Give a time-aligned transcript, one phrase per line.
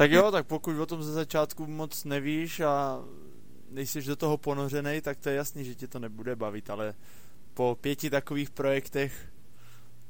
[0.00, 2.98] Tak jo, tak pokud o tom ze začátku moc nevíš a
[3.70, 6.94] nejsi do toho ponořený, tak to je jasný, že tě to nebude bavit, ale
[7.54, 9.12] po pěti takových projektech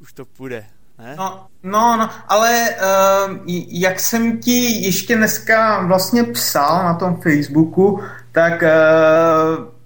[0.00, 0.66] už to půjde.
[0.98, 1.14] Ne?
[1.18, 3.37] No, no, no, ale uh,
[3.68, 8.00] jak jsem ti ještě dneska vlastně psal na tom Facebooku,
[8.32, 8.68] tak uh,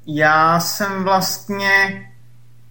[0.07, 2.07] já jsem vlastně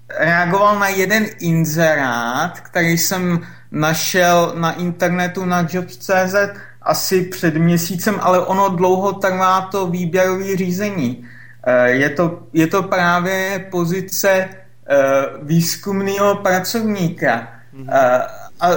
[0.10, 6.36] reagoval na jeden inzerát, který jsem našel na internetu na jobs.cz
[6.84, 11.28] asi před měsícem, ale ono dlouho trvá to výběrové řízení.
[11.68, 17.48] Uh, je to, je to právě pozice uh, výzkumného pracovníka.
[17.76, 18.28] Mm-hmm.
[18.60, 18.70] A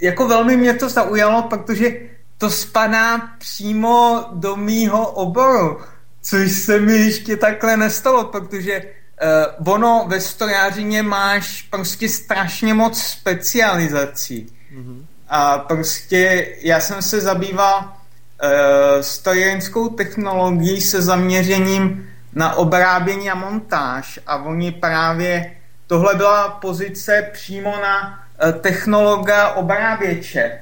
[0.00, 1.92] jako velmi mě to zaujalo, protože
[2.38, 5.80] to spadá přímo do mýho oboru,
[6.22, 8.82] což se mi ještě takhle nestalo, protože
[9.58, 14.46] uh, ono ve strojářině máš prostě strašně moc specializací.
[14.76, 15.04] Mm-hmm.
[15.28, 24.20] A prostě já jsem se zabýval uh, strojárenskou technologií se zaměřením na obrábění a montáž
[24.26, 30.58] a oni právě, tohle byla pozice přímo na Eh, technologa obráběče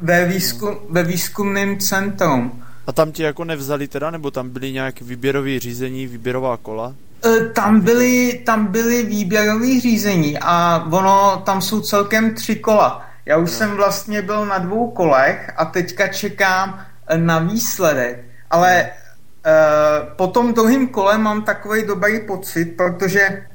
[0.00, 2.62] ve, výzkum, ve výzkumném centrum.
[2.86, 6.94] A tam ti jako nevzali teda, nebo tam byly nějaké výběrové řízení, výběrová kola?
[7.24, 13.06] Eh, tam byly, tam byly výběrové řízení a ono, tam jsou celkem tři kola.
[13.30, 13.56] Já už no.
[13.56, 18.24] jsem vlastně byl na dvou kolech a teďka čekám eh, na výsledek.
[18.50, 19.52] Ale no.
[19.52, 23.46] uh, po tom druhém kole mám takový dobrý pocit, protože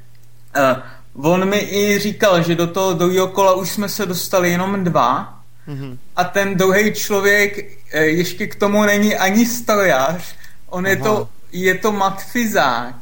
[1.14, 4.84] uh, On mi i říkal, že do toho druhého kola už jsme se dostali jenom
[4.84, 5.98] dva mm-hmm.
[6.16, 7.58] a ten druhý člověk
[7.92, 10.34] eh, ještě k tomu není ani strojař,
[10.68, 10.90] on Aha.
[10.90, 12.96] je to, je to matfizák.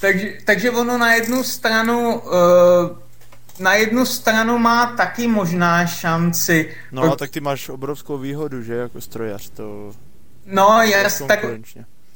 [0.00, 3.03] takže, takže ono na jednu stranu uh,
[3.58, 6.74] na jednu stranu má taky možná šanci.
[6.92, 9.92] No a tak ty máš obrovskou výhodu, že jako strojař to...
[10.46, 11.40] No jas, tak,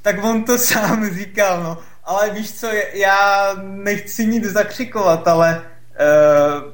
[0.03, 5.63] tak on to sám říkal, no ale víš co, já nechci nic zakřikovat, ale
[6.01, 6.73] uh,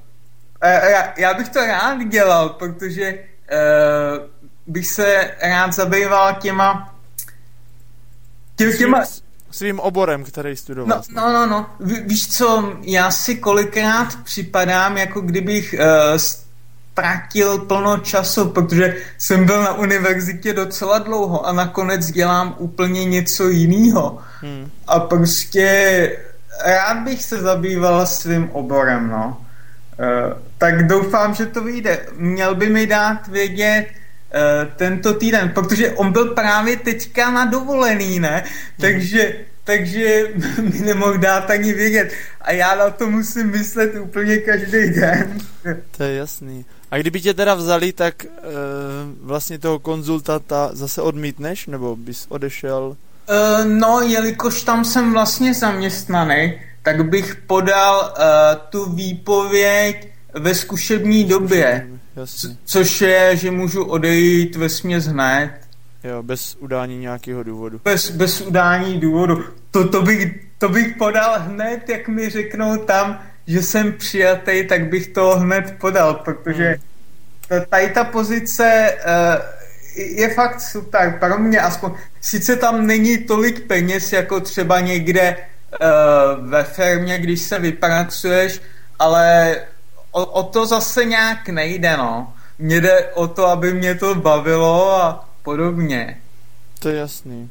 [0.71, 4.31] já, já bych to rád dělal, protože uh,
[4.67, 6.95] bych se rád zabýval těma
[8.57, 9.05] tě, těma
[9.55, 11.03] svým oborem, který studoval.
[11.09, 11.67] No, no, no, no.
[11.81, 16.19] Ví, víš co, já si kolikrát připadám, jako kdybych uh,
[16.95, 23.49] ztratil plno času, protože jsem byl na univerzitě docela dlouho a nakonec dělám úplně něco
[23.49, 24.19] jiného.
[24.41, 24.71] Hmm.
[24.87, 25.67] A prostě
[26.67, 29.41] rád bych se zabýval svým oborem, no.
[29.99, 32.07] Uh, tak doufám, že to vyjde.
[32.17, 33.87] Měl by mi dát vědět
[34.77, 38.45] tento týden, protože on byl právě teďka na dovolený, ne?
[38.47, 38.81] Hmm.
[38.81, 39.35] Takže
[39.65, 42.13] takže mi nemohl dát ani vědět.
[42.41, 45.39] A já na to musím myslet úplně každý den.
[45.97, 46.65] To je jasný.
[46.91, 48.29] A kdyby tě teda vzali, tak e,
[49.21, 52.97] vlastně toho konzultanta zase odmítneš, nebo bys odešel?
[53.29, 58.23] E, no, jelikož tam jsem vlastně zaměstnaný, tak bych podal e,
[58.71, 61.89] tu výpověď ve zkušební době.
[62.17, 62.57] Jasně.
[62.65, 65.51] Což je, že můžu odejít ve směs hned.
[66.05, 67.81] Jo, bez udání nějakého důvodu.
[67.85, 69.45] Bez, bez udání důvodu.
[69.71, 74.89] To, to, bych, to bych podal hned, jak mi řeknou tam, že jsem přijatý, tak
[74.89, 76.79] bych to hned podal, protože
[77.51, 77.63] hmm.
[77.69, 79.43] tady ta pozice uh,
[79.97, 86.49] je fakt super pro mě, aspoň sice tam není tolik peněz, jako třeba někde uh,
[86.49, 88.61] ve firmě, když se vypracuješ,
[88.99, 89.57] ale
[90.15, 92.33] o, o to zase nějak nejde, no.
[92.59, 96.21] Mně jde o to, aby mě to bavilo a podobně.
[96.79, 97.51] To je jasný.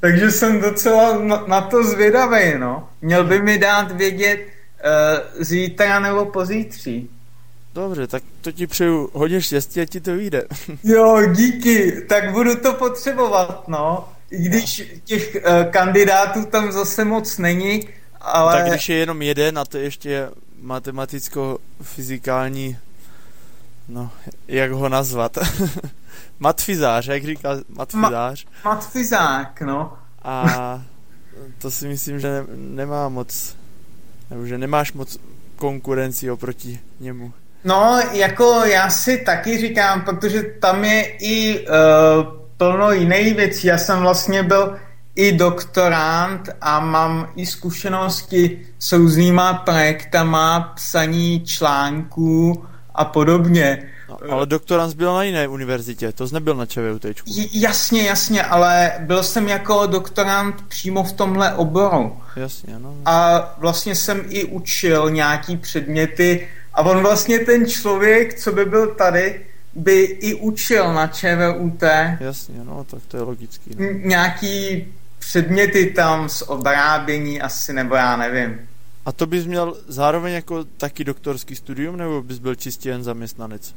[0.00, 2.88] Takže jsem docela na, na to zvědavý, no.
[3.02, 7.10] Měl by mi dát vědět uh, zítra nebo pozítří.
[7.74, 10.42] Dobře, tak to ti přeju hodně štěstí a ti to vyjde.
[10.84, 14.08] jo, díky, tak budu to potřebovat, no.
[14.30, 17.88] I když těch uh, kandidátů tam zase moc není,
[18.20, 18.52] ale...
[18.52, 20.28] Tak když je jenom jeden a to ještě
[20.64, 22.76] matematicko-fyzikální,
[23.88, 24.10] no,
[24.48, 25.38] jak ho nazvat?
[26.38, 28.44] matfizář, jak říká matfizář.
[28.44, 29.92] Ma- matfizák, no.
[30.22, 30.82] A
[31.58, 33.56] to si myslím, že ne- nemá moc,
[34.30, 35.18] nebo že nemáš moc
[35.56, 37.32] konkurenci oproti němu.
[37.64, 41.66] No, jako já si taky říkám, protože tam je i uh,
[42.56, 43.66] plno jiných věcí.
[43.66, 44.78] Já jsem vlastně byl
[45.16, 52.64] i doktorant a mám i zkušenosti s různýma projektama, psaní článků
[52.94, 53.90] a podobně.
[54.08, 57.06] No, ale doktorant byl na jiné univerzitě, to nebyl na ČVUT.
[57.52, 62.16] Jasně, jasně, ale byl jsem jako doktorant přímo v tomhle oboru.
[62.36, 62.96] Jasně, no.
[63.04, 68.94] A vlastně jsem i učil nějaký předměty a on vlastně ten člověk, co by byl
[68.94, 71.82] tady, by i učil na ČVUT.
[72.20, 73.70] Jasně, no, tak to je logický.
[73.78, 73.86] No.
[73.92, 74.86] Nějaký
[75.34, 78.68] předměty tam z obrábění asi, nebo já nevím.
[79.06, 83.72] A to bys měl zároveň jako taky doktorský studium, nebo bys byl čistě jen zaměstnanec?